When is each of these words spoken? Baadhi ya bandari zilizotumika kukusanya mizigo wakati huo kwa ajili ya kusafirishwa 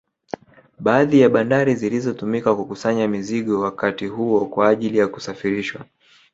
Baadhi 0.79 1.19
ya 1.19 1.29
bandari 1.29 1.75
zilizotumika 1.75 2.55
kukusanya 2.55 3.07
mizigo 3.07 3.59
wakati 3.59 4.05
huo 4.07 4.45
kwa 4.45 4.67
ajili 4.69 4.97
ya 4.97 5.07
kusafirishwa 5.07 5.85